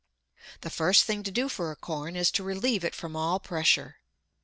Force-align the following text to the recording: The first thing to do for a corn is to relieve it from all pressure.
The 0.61 0.71
first 0.71 1.03
thing 1.03 1.21
to 1.21 1.29
do 1.29 1.47
for 1.47 1.69
a 1.69 1.75
corn 1.75 2.15
is 2.15 2.31
to 2.31 2.41
relieve 2.43 2.83
it 2.83 2.95
from 2.95 3.15
all 3.15 3.39
pressure. 3.39 3.97